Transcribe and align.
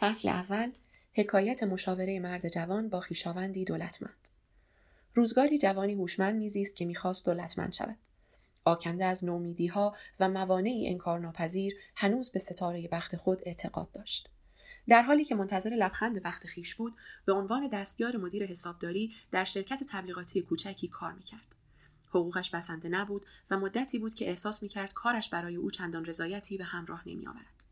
فصل 0.00 0.28
اول 0.28 0.70
حکایت 1.12 1.62
مشاوره 1.62 2.20
مرد 2.20 2.48
جوان 2.48 2.88
با 2.88 3.00
خویشاوندی 3.00 3.64
دولتمند. 3.64 4.28
روزگاری 5.14 5.58
جوانی 5.58 5.94
هوشمند 5.94 6.36
میزیست 6.36 6.76
که 6.76 6.84
می‌خواست 6.84 7.26
دولتمند 7.26 7.72
شود. 7.72 7.96
آکنده 8.64 9.04
از 9.04 9.24
نومیدیها 9.24 9.96
و 10.20 10.28
موانعی 10.28 10.88
انکارناپذیر 10.88 11.76
هنوز 11.96 12.30
به 12.30 12.38
ستاره 12.38 12.88
بخت 12.88 13.16
خود 13.16 13.38
اعتقاد 13.42 13.92
داشت. 13.92 14.28
در 14.88 15.02
حالی 15.02 15.24
که 15.24 15.34
منتظر 15.34 15.70
لبخند 15.70 16.22
بخت 16.22 16.46
خیش 16.46 16.74
بود 16.74 16.94
به 17.24 17.32
عنوان 17.32 17.68
دستیار 17.68 18.16
مدیر 18.16 18.46
حسابداری 18.46 19.14
در 19.30 19.44
شرکت 19.44 19.82
تبلیغاتی 19.88 20.42
کوچکی 20.42 20.88
کار 20.88 21.12
می‌کرد. 21.12 21.54
حقوقش 22.08 22.50
بسنده 22.50 22.88
نبود 22.88 23.26
و 23.50 23.58
مدتی 23.58 23.98
بود 23.98 24.14
که 24.14 24.28
احساس 24.28 24.62
می‌کرد 24.62 24.92
کارش 24.92 25.30
برای 25.30 25.56
او 25.56 25.70
چندان 25.70 26.04
رضایتی 26.04 26.58
به 26.58 26.64
همراه 26.64 27.08
نمیآورد. 27.08 27.67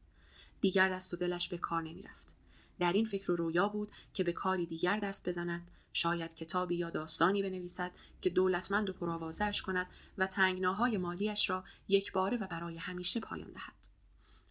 دیگر 0.61 0.88
دست 0.88 1.14
و 1.14 1.16
دلش 1.16 1.48
به 1.48 1.59
کار 1.59 1.82
نمی‌رفت. 1.82 2.36
در 2.79 2.93
این 2.93 3.05
فکر 3.05 3.30
و 3.30 3.37
رویا 3.37 3.69
بود 3.69 3.92
که 4.12 4.24
به 4.24 4.33
کاری 4.33 4.66
دیگر 4.66 4.98
دست 4.98 5.28
بزند. 5.28 5.70
شاید 5.92 6.34
کتابی 6.34 6.77
یا 6.77 6.91
داستانی 6.91 7.42
بنویسد 7.42 7.91
که 8.20 8.30
دولتمند 8.30 8.91
و 8.91 8.92
پرآوازش 8.92 9.62
کند 9.62 9.87
و 10.19 10.27
تنگناهای 10.27 10.97
مالیش 10.97 11.50
را 11.50 11.64
یک 11.88 12.12
باره 12.12 12.37
و 12.37 12.47
برای 12.47 12.77
همیشه 12.77 13.20
پایان 13.20 13.52
دهد. 13.52 13.88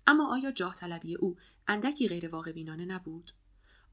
اما 0.08 0.34
آیا 0.34 0.52
جاه 0.52 0.76
طلبی 0.76 1.16
او 1.16 1.38
اندکی 1.68 2.08
غیر 2.08 2.28
واقع 2.28 2.52
بینانه 2.52 2.86
نبود؟ 2.86 3.32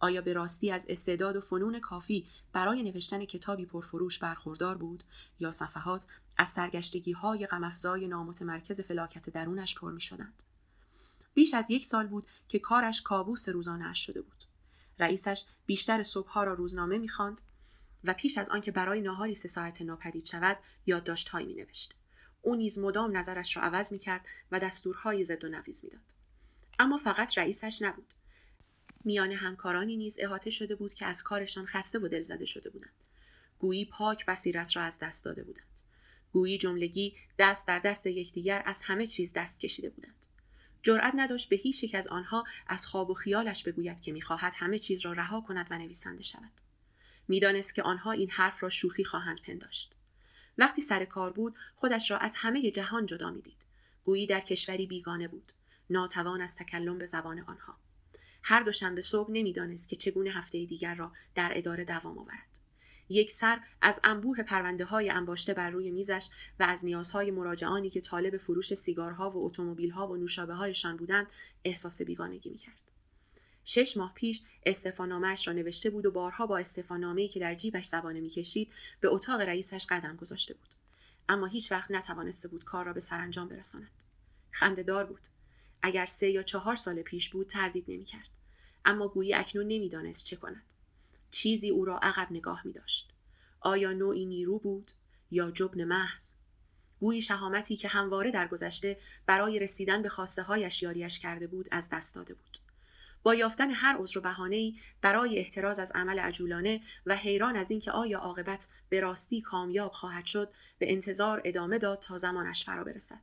آیا 0.00 0.20
به 0.20 0.32
راستی 0.32 0.70
از 0.70 0.86
استعداد 0.88 1.36
و 1.36 1.40
فنون 1.40 1.80
کافی 1.80 2.26
برای 2.52 2.82
نوشتن 2.82 3.24
کتابی 3.24 3.66
پرفروش 3.66 4.18
برخوردار 4.18 4.78
بود 4.78 5.04
یا 5.40 5.50
صفحات 5.50 6.06
از 6.36 6.48
سرگشتگی 6.48 7.12
های 7.12 7.46
غمافزای 7.46 8.06
نامتمرکز 8.06 8.80
فلاکت 8.80 9.30
درونش 9.30 9.74
پر 9.74 9.92
می 9.92 10.00
شدند؟ 10.00 10.42
بیش 11.34 11.54
از 11.54 11.70
یک 11.70 11.86
سال 11.86 12.06
بود 12.06 12.26
که 12.48 12.58
کارش 12.58 13.02
کابوس 13.02 13.48
روزانه 13.48 13.88
اش 13.88 14.06
شده 14.06 14.20
بود. 14.20 14.44
رئیسش 14.98 15.44
بیشتر 15.66 16.02
صبحها 16.02 16.44
را 16.44 16.54
روزنامه 16.54 16.98
می‌خواند 16.98 17.40
و 18.04 18.14
پیش 18.14 18.38
از 18.38 18.48
آنکه 18.48 18.72
برای 18.72 19.00
ناهاری 19.00 19.34
سه 19.34 19.48
ساعت 19.48 19.82
ناپدید 19.82 20.26
شود 20.26 20.58
یادداشتهایی 20.86 21.46
مینوشت. 21.46 21.94
او 22.42 22.56
نیز 22.56 22.78
مدام 22.78 23.16
نظرش 23.16 23.56
را 23.56 23.62
عوض 23.62 23.92
می‌کرد 23.92 24.24
و 24.52 24.60
دستورهای 24.60 25.24
زد 25.24 25.44
و 25.44 25.48
نقیز 25.48 25.84
می‌داد. 25.84 26.00
اما 26.78 26.98
فقط 26.98 27.38
رئیسش 27.38 27.82
نبود. 27.82 28.14
میان 29.04 29.32
همکارانی 29.32 29.96
نیز 29.96 30.16
احاطه 30.18 30.50
شده 30.50 30.74
بود 30.74 30.94
که 30.94 31.06
از 31.06 31.22
کارشان 31.22 31.66
خسته 31.66 31.98
و 31.98 32.08
دلزده 32.08 32.44
شده 32.44 32.70
بودند. 32.70 32.92
گویی 33.58 33.84
پاک 33.84 34.26
بصیرت 34.26 34.76
را 34.76 34.82
از 34.82 34.98
دست 34.98 35.24
داده 35.24 35.42
بودند. 35.42 35.66
گویی 36.32 36.58
جملگی 36.58 37.16
دست 37.38 37.66
در 37.66 37.78
دست 37.78 38.06
یکدیگر 38.06 38.62
از 38.66 38.82
همه 38.82 39.06
چیز 39.06 39.32
دست 39.32 39.60
کشیده 39.60 39.90
بودند. 39.90 40.14
جرأت 40.82 41.12
نداشت 41.16 41.48
به 41.48 41.56
هیچ 41.56 41.84
یک 41.84 41.94
از 41.94 42.06
آنها 42.06 42.44
از 42.66 42.86
خواب 42.86 43.10
و 43.10 43.14
خیالش 43.14 43.62
بگوید 43.62 44.00
که 44.00 44.12
می‌خواهد 44.12 44.52
همه 44.56 44.78
چیز 44.78 45.00
را 45.00 45.12
رها 45.12 45.40
کند 45.40 45.66
و 45.70 45.78
نویسنده 45.78 46.22
شود. 46.22 46.52
می‌دانست 47.28 47.74
که 47.74 47.82
آنها 47.82 48.12
این 48.12 48.30
حرف 48.30 48.62
را 48.62 48.68
شوخی 48.68 49.04
خواهند 49.04 49.42
پنداشت. 49.42 49.94
وقتی 50.58 50.82
سر 50.82 51.04
کار 51.04 51.32
بود 51.32 51.56
خودش 51.74 52.10
را 52.10 52.18
از 52.18 52.34
همه 52.36 52.70
جهان 52.70 53.06
جدا 53.06 53.30
می‌دید. 53.30 53.66
گویی 54.04 54.26
در 54.26 54.40
کشوری 54.40 54.86
بیگانه 54.86 55.28
بود. 55.28 55.52
ناتوان 55.90 56.40
از 56.40 56.56
تکلم 56.56 56.98
به 56.98 57.06
زبان 57.06 57.40
آنها. 57.40 57.76
هر 58.42 58.62
دوشنبه 58.62 59.02
صبح 59.02 59.30
نمی‌دانست 59.30 59.88
که 59.88 59.96
چگونه 59.96 60.30
هفته 60.30 60.64
دیگر 60.64 60.94
را 60.94 61.12
در 61.34 61.52
اداره 61.54 61.84
دوام 61.84 62.18
آورد. 62.18 62.51
یک 63.08 63.32
سر 63.32 63.60
از 63.82 64.00
انبوه 64.04 64.42
پرونده 64.42 64.84
های 64.84 65.10
انباشته 65.10 65.54
بر 65.54 65.70
روی 65.70 65.90
میزش 65.90 66.28
و 66.60 66.62
از 66.62 66.84
نیازهای 66.84 67.30
مراجعانی 67.30 67.90
که 67.90 68.00
طالب 68.00 68.36
فروش 68.36 68.74
سیگارها 68.74 69.30
و 69.30 69.46
اتومبیلها 69.46 70.08
و 70.08 70.16
نوشابه 70.16 70.54
هایشان 70.54 70.96
بودند 70.96 71.26
احساس 71.64 72.02
بیگانگی 72.02 72.50
می‌کرد. 72.50 72.82
شش 73.64 73.96
ماه 73.96 74.12
پیش 74.14 74.42
استفانامهش 74.66 75.48
را 75.48 75.54
نوشته 75.54 75.90
بود 75.90 76.06
و 76.06 76.10
بارها 76.10 76.46
با 76.46 76.58
استفانامهی 76.58 77.28
که 77.28 77.40
در 77.40 77.54
جیبش 77.54 77.86
زبانه 77.86 78.20
می‌کشید 78.20 78.72
به 79.00 79.08
اتاق 79.08 79.40
رئیسش 79.40 79.86
قدم 79.88 80.16
گذاشته 80.16 80.54
بود. 80.54 80.68
اما 81.28 81.46
هیچ 81.46 81.72
وقت 81.72 81.90
نتوانسته 81.90 82.48
بود 82.48 82.64
کار 82.64 82.84
را 82.84 82.92
به 82.92 83.00
سرانجام 83.00 83.48
برساند. 83.48 83.90
خندهدار 84.50 85.04
بود. 85.04 85.20
اگر 85.82 86.06
سه 86.06 86.30
یا 86.30 86.42
چهار 86.42 86.76
سال 86.76 87.02
پیش 87.02 87.28
بود 87.28 87.46
تردید 87.46 87.84
نمی‌کرد. 87.88 88.30
اما 88.84 89.08
گویی 89.08 89.34
اکنون 89.34 89.68
نمی‌دانست 89.68 90.24
چه 90.24 90.36
کند. 90.36 90.62
چیزی 91.32 91.70
او 91.70 91.84
را 91.84 91.98
عقب 91.98 92.32
نگاه 92.32 92.62
می 92.64 92.72
داشت. 92.72 93.12
آیا 93.60 93.92
نوعی 93.92 94.26
نیرو 94.26 94.58
بود 94.58 94.90
یا 95.30 95.50
جبن 95.50 95.84
محض؟ 95.84 96.32
گویی 97.00 97.22
شهامتی 97.22 97.76
که 97.76 97.88
همواره 97.88 98.30
در 98.30 98.48
گذشته 98.48 98.98
برای 99.26 99.58
رسیدن 99.58 100.02
به 100.02 100.08
خواسته 100.08 100.42
هایش 100.42 100.82
یاریش 100.82 101.18
کرده 101.18 101.46
بود 101.46 101.68
از 101.70 101.88
دست 101.92 102.14
داده 102.14 102.34
بود. 102.34 102.58
با 103.22 103.34
یافتن 103.34 103.70
هر 103.70 103.96
عذر 103.98 104.18
و 104.18 104.20
بهانه‌ای 104.20 104.74
برای 105.00 105.38
احتراز 105.38 105.78
از 105.78 105.92
عمل 105.94 106.18
عجولانه 106.18 106.80
و 107.06 107.16
حیران 107.16 107.56
از 107.56 107.70
اینکه 107.70 107.90
آیا 107.90 108.18
عاقبت 108.18 108.68
به 108.88 109.00
راستی 109.00 109.40
کامیاب 109.40 109.92
خواهد 109.92 110.26
شد 110.26 110.50
به 110.78 110.92
انتظار 110.92 111.42
ادامه 111.44 111.78
داد 111.78 111.98
تا 111.98 112.18
زمانش 112.18 112.64
فرا 112.64 112.84
برسد 112.84 113.22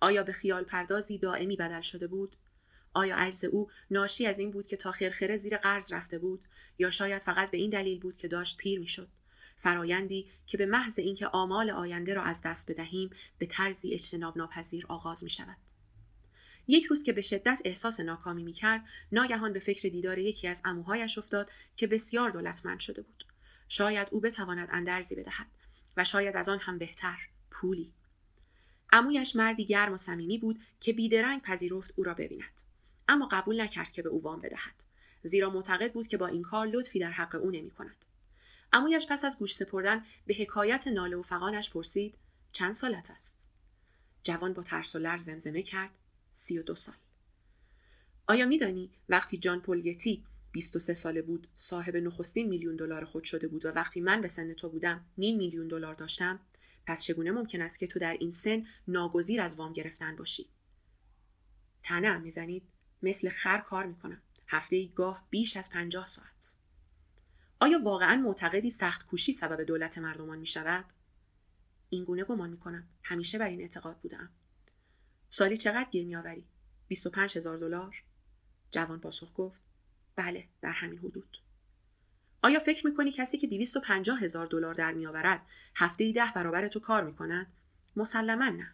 آیا 0.00 0.22
به 0.22 0.32
خیال 0.32 0.64
پردازی 0.64 1.18
دائمی 1.18 1.56
بدل 1.56 1.80
شده 1.80 2.06
بود 2.06 2.36
آیا 2.98 3.16
عجز 3.16 3.44
او 3.44 3.70
ناشی 3.90 4.26
از 4.26 4.38
این 4.38 4.50
بود 4.50 4.66
که 4.66 4.76
تا 4.76 4.92
خرخره 4.92 5.36
زیر 5.36 5.56
قرض 5.56 5.92
رفته 5.92 6.18
بود؟ 6.18 6.40
یا 6.78 6.90
شاید 6.90 7.22
فقط 7.22 7.50
به 7.50 7.58
این 7.58 7.70
دلیل 7.70 8.00
بود 8.00 8.16
که 8.16 8.28
داشت 8.28 8.56
پیر 8.56 8.80
می‌شد؟ 8.80 9.08
فرایندی 9.62 10.26
که 10.46 10.58
به 10.58 10.66
محض 10.66 10.98
اینکه 10.98 11.26
آمال 11.26 11.70
آینده 11.70 12.14
را 12.14 12.22
از 12.22 12.42
دست 12.42 12.70
بدهیم 12.70 13.10
به 13.38 13.46
طرزی 13.46 13.92
اجتناب 13.92 14.38
ناپذیر 14.38 14.86
آغاز 14.88 15.24
می 15.24 15.30
شود. 15.30 15.56
یک 16.68 16.84
روز 16.84 17.02
که 17.02 17.12
به 17.12 17.22
شدت 17.22 17.60
احساس 17.64 18.00
ناکامی 18.00 18.42
می 18.42 18.52
کرد 18.52 18.84
ناگهان 19.12 19.52
به 19.52 19.60
فکر 19.60 19.88
دیدار 19.88 20.18
یکی 20.18 20.48
از 20.48 20.62
اموهایش 20.64 21.18
افتاد 21.18 21.50
که 21.76 21.86
بسیار 21.86 22.30
دولتمند 22.30 22.80
شده 22.80 23.02
بود. 23.02 23.24
شاید 23.68 24.08
او 24.10 24.20
بتواند 24.20 24.68
اندرزی 24.72 25.14
بدهد 25.14 25.46
و 25.96 26.04
شاید 26.04 26.36
از 26.36 26.48
آن 26.48 26.58
هم 26.58 26.78
بهتر 26.78 27.18
پولی. 27.50 27.92
امویش 28.92 29.36
مردی 29.36 29.64
گرم 29.64 29.92
و 29.92 29.96
صمیمی 29.96 30.38
بود 30.38 30.60
که 30.80 30.92
بیدرنگ 30.92 31.42
پذیرفت 31.42 31.92
او 31.96 32.04
را 32.04 32.14
ببیند. 32.14 32.67
اما 33.08 33.28
قبول 33.32 33.60
نکرد 33.60 33.90
که 33.90 34.02
به 34.02 34.08
او 34.08 34.22
وام 34.22 34.40
بدهد. 34.40 34.74
زیرا 35.22 35.50
معتقد 35.50 35.92
بود 35.92 36.06
که 36.06 36.16
با 36.16 36.26
این 36.26 36.42
کار 36.42 36.66
لطفی 36.66 36.98
در 36.98 37.10
حق 37.10 37.34
او 37.34 37.50
نمی 37.50 37.70
کند. 37.70 38.04
امویش 38.72 39.06
پس 39.06 39.24
از 39.24 39.38
گوش 39.38 39.54
سپردن 39.54 40.04
به 40.26 40.34
حکایت 40.34 40.88
ناله 40.88 41.16
و 41.16 41.22
فقانش 41.22 41.70
پرسید 41.70 42.14
چند 42.52 42.74
سالت 42.74 43.10
است؟ 43.10 43.46
جوان 44.22 44.52
با 44.52 44.62
ترس 44.62 44.96
و 44.96 44.98
لرز 44.98 45.24
زمزمه 45.24 45.62
کرد 45.62 45.90
سی 46.32 46.58
و 46.58 46.62
دو 46.62 46.74
سال. 46.74 46.94
آیا 48.26 48.46
میدانی 48.46 48.90
وقتی 49.08 49.38
جان 49.38 49.60
پولگتی 49.60 50.24
23 50.52 50.94
ساله 50.94 51.22
بود 51.22 51.48
صاحب 51.56 51.96
نخستین 51.96 52.48
میلیون 52.48 52.76
دلار 52.76 53.04
خود 53.04 53.24
شده 53.24 53.48
بود 53.48 53.66
و 53.66 53.68
وقتی 53.68 54.00
من 54.00 54.20
به 54.20 54.28
سن 54.28 54.52
تو 54.52 54.68
بودم 54.68 55.04
نیم 55.18 55.36
میلیون 55.36 55.68
دلار 55.68 55.94
داشتم 55.94 56.40
پس 56.86 57.04
چگونه 57.04 57.30
ممکن 57.30 57.62
است 57.62 57.78
که 57.78 57.86
تو 57.86 57.98
در 57.98 58.16
این 58.20 58.30
سن 58.30 58.66
ناگزیر 58.88 59.40
از 59.40 59.54
وام 59.54 59.72
گرفتن 59.72 60.16
باشی؟ 60.16 60.46
تنه 61.82 62.18
می‌زنید؟ 62.18 62.62
مثل 63.02 63.28
خر 63.28 63.58
کار 63.58 63.86
می‌کنم 63.86 64.22
هفته 64.48 64.76
ای 64.76 64.92
گاه 64.94 65.26
بیش 65.30 65.56
از 65.56 65.70
پنجاه 65.72 66.06
ساعت 66.06 66.56
آیا 67.60 67.80
واقعا 67.82 68.16
معتقدی 68.16 68.70
سخت 68.70 69.06
کوشی 69.06 69.32
سبب 69.32 69.62
دولت 69.62 69.98
مردمان 69.98 70.38
می 70.38 70.46
شود؟ 70.46 70.84
این 71.90 72.04
گونه 72.04 72.24
گمان 72.24 72.50
می 72.50 72.58
کنم. 72.58 72.88
همیشه 73.02 73.38
بر 73.38 73.48
این 73.48 73.60
اعتقاد 73.60 73.96
بودم. 73.96 74.28
سالی 75.28 75.56
چقدر 75.56 75.90
گیر 75.90 76.06
می 76.06 76.16
آوری؟ 76.16 76.44
25 76.88 77.36
هزار 77.36 77.58
دلار؟ 77.58 78.02
جوان 78.70 79.00
پاسخ 79.00 79.32
گفت 79.34 79.60
بله 80.16 80.44
در 80.60 80.72
همین 80.72 80.98
حدود. 80.98 81.38
آیا 82.42 82.58
فکر 82.58 82.86
می 82.86 82.94
کنی 82.94 83.12
کسی 83.12 83.38
که 83.38 83.46
250 83.46 84.22
هزار 84.22 84.46
دلار 84.46 84.74
در 84.74 84.92
می 84.92 85.06
آورد 85.06 85.46
هفته 85.76 86.04
ای 86.04 86.12
ده 86.12 86.32
برابر 86.34 86.68
تو 86.68 86.80
کار 86.80 87.04
می 87.04 87.14
کند؟ 87.14 87.46
مسلما 87.96 88.48
نه. 88.48 88.72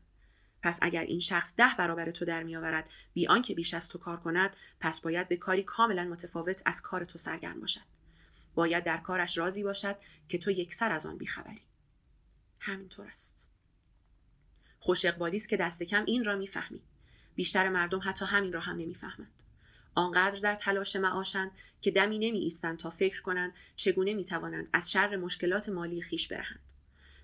پس 0.64 0.78
اگر 0.82 1.02
این 1.02 1.20
شخص 1.20 1.54
ده 1.56 1.75
برابر 1.78 2.10
تو 2.10 2.25
در 2.25 2.42
میآورد 2.42 2.91
بی 3.14 3.26
آنکه 3.26 3.54
بیش 3.54 3.75
از 3.75 3.88
تو 3.88 3.98
کار 3.98 4.16
کند 4.16 4.56
پس 4.80 5.00
باید 5.00 5.28
به 5.28 5.36
کاری 5.36 5.62
کاملا 5.62 6.04
متفاوت 6.04 6.62
از 6.66 6.83
کار 6.83 7.04
تو 7.04 7.18
سرگرم 7.18 7.60
باشد. 7.60 7.80
باید 8.54 8.84
در 8.84 8.97
کارش 8.97 9.39
راضی 9.39 9.62
باشد 9.62 9.97
که 10.28 10.39
تو 10.39 10.50
یکسر 10.50 10.92
از 10.92 11.06
آن 11.06 11.18
بیخبری. 11.18 11.60
همینطور 12.59 13.06
است. 13.06 13.48
خوش 14.78 15.04
اقبالی 15.04 15.36
است 15.36 15.48
که 15.48 15.56
دست 15.56 15.83
کم 15.83 16.04
این 16.04 16.24
را 16.24 16.36
می‌فهمی. 16.36 16.83
بیشتر 17.34 17.68
مردم 17.68 18.00
حتی 18.04 18.24
همین 18.24 18.53
را 18.53 18.60
هم 18.60 18.77
نمی‌فهمند. 18.77 19.42
آنقدر 19.94 20.39
در 20.39 20.54
تلاش 20.54 20.97
معاشند 20.97 21.50
که 21.80 21.91
دمی 21.91 22.18
نمی 22.18 22.39
ایستند 22.39 22.78
تا 22.78 22.91
فکر 22.91 23.22
کنند 23.22 23.53
چگونه 23.77 24.15
می 24.15 24.24
توانند 24.24 24.68
از 24.72 24.92
شر 24.92 25.16
مشکلات 25.16 25.68
مالی 25.68 26.03
خیش 26.03 26.28
برهند. 26.28 26.73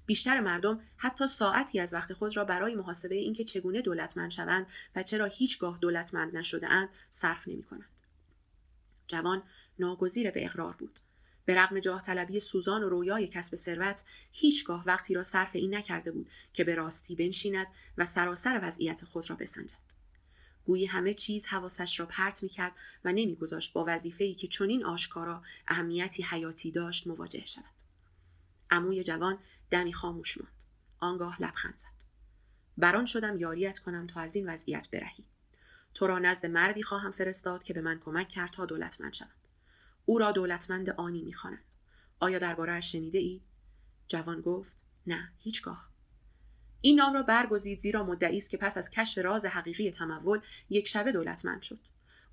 بیشتر 0.06 0.40
مردم 0.40 0.80
حتی 0.96 1.26
ساعتی 1.26 1.80
از 1.80 1.94
وقت 1.94 2.12
خود 2.12 2.36
را 2.36 2.44
برای 2.44 2.74
محاسبه 2.74 3.14
اینکه 3.14 3.44
چگونه 3.44 3.80
دولتمند 3.82 4.30
شوند 4.30 4.66
و 4.96 5.02
چرا 5.02 5.26
هیچگاه 5.26 5.78
دولتمند 5.78 6.36
نشده 6.36 6.68
اند 6.68 6.88
صرف 7.10 7.48
نمی 7.48 7.62
کنند. 7.62 7.90
جوان 9.06 9.42
ناگزیر 9.78 10.30
به 10.30 10.44
اقرار 10.44 10.72
بود. 10.72 11.00
به 11.44 11.54
رغم 11.54 11.80
جاه 11.80 12.02
طلبی 12.02 12.40
سوزان 12.40 12.82
و 12.82 12.88
رویای 12.88 13.26
کسب 13.26 13.56
ثروت 13.56 14.04
هیچگاه 14.32 14.84
وقتی 14.86 15.14
را 15.14 15.22
صرف 15.22 15.50
این 15.52 15.74
نکرده 15.74 16.10
بود 16.10 16.30
که 16.52 16.64
به 16.64 16.74
راستی 16.74 17.14
بنشیند 17.14 17.66
و 17.98 18.04
سراسر 18.04 18.60
وضعیت 18.62 19.04
خود 19.04 19.30
را 19.30 19.36
بسنجد. 19.36 19.90
گویی 20.64 20.86
همه 20.86 21.14
چیز 21.14 21.46
حواسش 21.46 22.00
را 22.00 22.06
پرت 22.06 22.42
می‌کرد 22.42 22.72
و 23.04 23.12
نمیگذاشت 23.12 23.72
با 23.72 23.84
وظیفهای 23.88 24.34
که 24.34 24.48
چنین 24.48 24.84
آشکارا 24.84 25.42
اهمیتی 25.68 26.22
حیاتی 26.22 26.70
داشت 26.70 27.06
مواجه 27.06 27.46
شود 27.46 27.79
عموی 28.70 29.02
جوان 29.02 29.38
دمی 29.70 29.92
خاموش 29.92 30.38
ماند. 30.38 30.64
آنگاه 30.98 31.42
لبخند 31.42 31.76
زد. 31.76 32.00
بران 32.78 33.04
شدم 33.04 33.38
یاریت 33.38 33.78
کنم 33.78 34.06
تا 34.06 34.20
از 34.20 34.36
این 34.36 34.48
وضعیت 34.48 34.90
برهی. 34.90 35.24
تو 35.94 36.06
را 36.06 36.18
نزد 36.18 36.46
مردی 36.46 36.82
خواهم 36.82 37.10
فرستاد 37.10 37.62
که 37.62 37.74
به 37.74 37.80
من 37.80 37.98
کمک 37.98 38.28
کرد 38.28 38.50
تا 38.50 38.66
دولتمند 38.66 39.12
شوم. 39.12 39.28
او 40.06 40.18
را 40.18 40.32
دولتمند 40.32 40.90
آنی 40.90 41.22
می‌خوانند 41.22 41.64
آیا 42.20 42.38
دربارهاش 42.38 42.92
شنیده 42.92 43.18
ای 43.18 43.40
جوان 44.08 44.40
گفت 44.40 44.72
نه 45.06 45.32
هیچگاه. 45.38 45.88
این 46.80 46.96
نام 46.96 47.14
را 47.14 47.22
برگزید 47.22 47.78
زیرا 47.78 48.04
مدعی 48.04 48.36
است 48.36 48.50
که 48.50 48.56
پس 48.56 48.76
از 48.76 48.90
کشف 48.90 49.18
راز 49.18 49.44
حقیقی 49.44 49.90
تمول 49.90 50.40
یک 50.70 50.88
شبه 50.88 51.12
دولتمند 51.12 51.62
شد. 51.62 51.78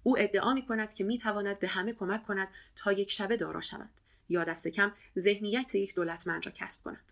او 0.03 0.19
ادعا 0.19 0.53
می 0.53 0.65
کند 0.65 0.93
که 0.93 1.03
می 1.03 1.17
تواند 1.17 1.59
به 1.59 1.67
همه 1.67 1.93
کمک 1.93 2.23
کند 2.23 2.47
تا 2.75 2.91
یک 2.91 3.11
شبه 3.11 3.37
دارا 3.37 3.61
شود. 3.61 3.89
یا 4.29 4.44
دست 4.44 4.68
کم 4.68 4.91
ذهنیت 5.19 5.75
یک 5.75 5.95
دولتمند 5.95 6.45
را 6.45 6.51
کسب 6.51 6.83
کند 6.83 7.12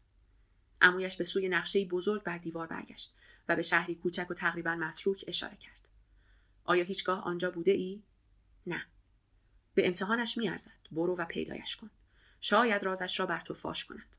امویش 0.81 1.15
به 1.15 1.23
سوی 1.23 1.49
نقشه 1.49 1.85
بزرگ 1.85 2.23
بر 2.23 2.37
دیوار 2.37 2.67
برگشت 2.67 3.15
و 3.49 3.55
به 3.55 3.61
شهری 3.61 3.95
کوچک 3.95 4.31
و 4.31 4.33
تقریبا 4.33 4.75
متروک 4.75 5.25
اشاره 5.27 5.55
کرد 5.55 5.89
آیا 6.65 6.83
هیچگاه 6.83 7.23
آنجا 7.23 7.51
بوده 7.51 7.71
ای؟ 7.71 8.01
نه. 8.67 8.85
به 9.73 9.87
امتحانش 9.87 10.37
میارزد. 10.37 10.71
برو 10.91 11.15
و 11.15 11.25
پیدایش 11.25 11.75
کن. 11.75 11.89
شاید 12.41 12.83
رازش 12.83 13.19
را 13.19 13.25
بر 13.25 13.41
تو 13.41 13.53
فاش 13.53 13.85
کند. 13.85 14.15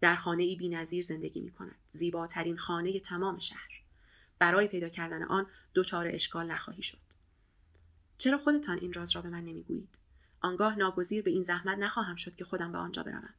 در 0.00 0.16
خانه 0.16 0.42
ای 0.42 0.68
نظیر 0.68 1.02
زندگی 1.02 1.40
می 1.40 1.50
کند. 1.50 1.76
زیباترین 1.92 2.56
خانه 2.56 3.00
تمام 3.00 3.38
شهر. 3.38 3.82
برای 4.38 4.68
پیدا 4.68 4.88
کردن 4.88 5.22
آن 5.22 5.46
دچار 5.74 6.08
اشکال 6.08 6.50
نخواهی 6.50 6.82
شد. 6.82 6.98
چرا 8.18 8.38
خودتان 8.38 8.78
این 8.78 8.92
راز 8.92 9.16
را 9.16 9.22
به 9.22 9.28
من 9.28 9.44
نمی‌گویید؟ 9.44 9.98
آنگاه 10.44 10.78
ناگزیر 10.78 11.22
به 11.22 11.30
این 11.30 11.42
زحمت 11.42 11.78
نخواهم 11.78 12.16
شد 12.16 12.36
که 12.36 12.44
خودم 12.44 12.72
به 12.72 12.78
آنجا 12.78 13.02
بروم. 13.02 13.34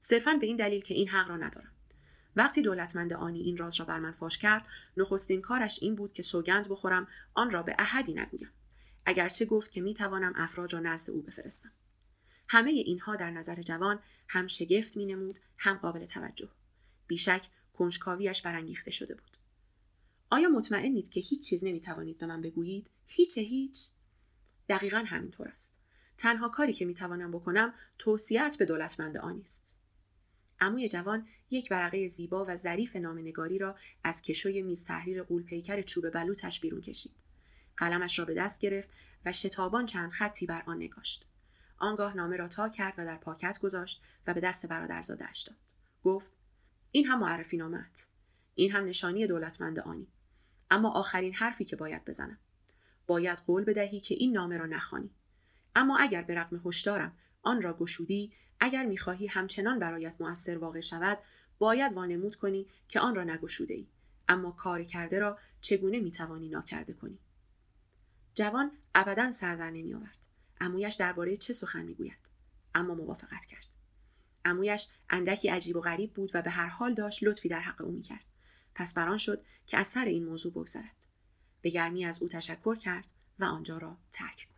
صرفا 0.00 0.38
به 0.40 0.46
این 0.46 0.56
دلیل 0.56 0.82
که 0.82 0.94
این 0.94 1.08
حق 1.08 1.28
را 1.28 1.36
ندارم. 1.36 1.72
وقتی 2.36 2.62
دولتمند 2.62 3.12
آنی 3.12 3.40
این 3.40 3.56
راز 3.56 3.80
را 3.80 3.86
بر 3.86 3.98
من 3.98 4.12
فاش 4.12 4.38
کرد 4.38 4.66
نخستین 4.96 5.40
کارش 5.40 5.78
این 5.82 5.94
بود 5.94 6.12
که 6.12 6.22
سوگند 6.22 6.68
بخورم 6.68 7.08
آن 7.34 7.50
را 7.50 7.62
به 7.62 7.74
احدی 7.78 8.14
نگویم. 8.14 8.50
اگرچه 9.06 9.44
گفت 9.44 9.72
که 9.72 9.80
می 9.80 9.94
توانم 9.94 10.32
افراد 10.36 10.72
را 10.72 10.80
نزد 10.80 11.10
او 11.10 11.22
بفرستم. 11.22 11.72
همه 12.48 12.70
اینها 12.70 13.16
در 13.16 13.30
نظر 13.30 13.62
جوان 13.62 13.98
هم 14.28 14.46
شگفت 14.46 14.96
می 14.96 15.06
نمود 15.06 15.38
هم 15.58 15.76
قابل 15.76 16.04
توجه. 16.04 16.48
بیشک 17.06 17.46
کنجکاویش 17.72 18.42
برانگیخته 18.42 18.90
شده 18.90 19.14
بود. 19.14 19.36
آیا 20.30 20.48
مطمئنید 20.48 21.08
که 21.08 21.20
هیچ 21.20 21.48
چیز 21.48 21.64
نمی 21.64 21.80
توانید 21.80 22.18
به 22.18 22.26
من 22.26 22.40
بگویید؟ 22.40 22.90
هیچ 23.06 23.38
هیچ. 23.38 23.90
دقیقا 24.68 25.04
همینطور 25.06 25.48
است. 25.48 25.83
تنها 26.18 26.48
کاری 26.48 26.72
که 26.72 26.84
می 26.84 26.94
توانم 26.94 27.30
بکنم 27.30 27.74
توصیت 27.98 28.56
به 28.58 28.64
دولتمند 28.64 29.16
آنی 29.16 29.40
است. 29.40 29.78
عموی 30.60 30.88
جوان 30.88 31.26
یک 31.50 31.68
ورقه 31.70 32.06
زیبا 32.06 32.44
و 32.48 32.56
ظریف 32.56 32.96
نامنگاری 32.96 33.58
را 33.58 33.76
از 34.04 34.22
کشوی 34.22 34.62
میز 34.62 34.84
تحریر 34.84 35.22
قولپیکر 35.22 35.82
چوب 35.82 36.10
بلوطش 36.10 36.60
بیرون 36.60 36.80
کشید. 36.80 37.12
قلمش 37.76 38.18
را 38.18 38.24
به 38.24 38.34
دست 38.34 38.60
گرفت 38.60 38.88
و 39.24 39.32
شتابان 39.32 39.86
چند 39.86 40.12
خطی 40.12 40.46
بر 40.46 40.62
آن 40.66 40.76
نگاشت. 40.76 41.26
آنگاه 41.78 42.16
نامه 42.16 42.36
را 42.36 42.48
تا 42.48 42.68
کرد 42.68 42.94
و 42.98 43.04
در 43.04 43.16
پاکت 43.16 43.58
گذاشت 43.58 44.02
و 44.26 44.34
به 44.34 44.40
دست 44.40 44.66
برادرزادهاش 44.66 45.42
داد. 45.42 45.56
گفت 46.04 46.32
این 46.90 47.06
هم 47.06 47.18
معرفی 47.18 47.56
نامت 47.56 48.08
این 48.54 48.72
هم 48.72 48.84
نشانی 48.84 49.26
دولتمند 49.26 49.78
آنی. 49.78 50.06
اما 50.70 50.90
آخرین 50.90 51.34
حرفی 51.34 51.64
که 51.64 51.76
باید 51.76 52.04
بزنم. 52.04 52.38
باید 53.06 53.38
قول 53.38 53.64
بدهی 53.64 54.00
که 54.00 54.14
این 54.14 54.32
نامه 54.32 54.56
را 54.56 54.66
نخوانی. 54.66 55.10
اما 55.74 55.98
اگر 55.98 56.22
به 56.22 56.34
رغم 56.34 56.62
هشدارم 56.64 57.16
آن 57.42 57.62
را 57.62 57.76
گشودی 57.76 58.32
اگر 58.60 58.86
می‌خواهی 58.86 59.26
همچنان 59.26 59.78
برایت 59.78 60.14
موثر 60.20 60.58
واقع 60.58 60.80
شود 60.80 61.18
باید 61.58 61.92
وانمود 61.92 62.36
کنی 62.36 62.66
که 62.88 63.00
آن 63.00 63.14
را 63.14 63.24
نگشوده 63.24 63.74
ای 63.74 63.86
اما 64.28 64.50
کار 64.50 64.84
کرده 64.84 65.18
را 65.18 65.38
چگونه 65.60 66.00
می‌توانی 66.00 66.48
ناکرده 66.48 66.92
کنی؟ 66.92 67.18
جوان 68.34 68.72
ابدا 68.94 69.32
سر 69.32 69.56
در 69.56 69.70
نمیآورد. 69.70 70.18
امویش 70.60 70.94
درباره 70.94 71.36
چه 71.36 71.52
سخن 71.52 71.82
می‌گوید؟ 71.82 72.18
اما 72.74 72.94
موافقت 72.94 73.44
کرد. 73.44 73.66
امویش 74.44 74.88
اندکی 75.10 75.48
عجیب 75.48 75.76
و 75.76 75.80
غریب 75.80 76.12
بود 76.12 76.30
و 76.34 76.42
به 76.42 76.50
هر 76.50 76.66
حال 76.66 76.94
داشت 76.94 77.24
لطفی 77.24 77.48
در 77.48 77.60
حق 77.60 77.80
او 77.80 77.92
می‌کرد. 77.92 78.24
پس 78.74 78.94
بران 78.94 79.18
شد 79.18 79.44
که 79.66 79.76
از 79.76 79.88
سر 79.88 80.04
این 80.04 80.24
موضوع 80.24 80.52
بگذرد. 80.52 81.06
به 81.62 81.70
گرمی 81.70 82.04
از 82.04 82.22
او 82.22 82.28
تشکر 82.28 82.76
کرد 82.76 83.08
و 83.38 83.44
آنجا 83.44 83.78
را 83.78 83.96
ترک 84.12 84.48